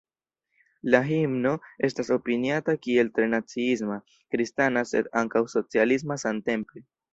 [0.93, 1.51] La himno
[1.87, 3.99] estas opiniata kiel tre naciisma,
[4.37, 6.87] kristana sed ankaŭ socialisma samtempe.